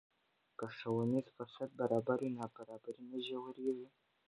[0.57, 3.87] که ښوونیز فرصت برابر وي، نابرابري نه ژورېږي.